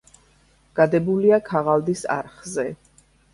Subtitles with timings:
[0.79, 2.67] გადებულია ქაღალდის არხზე.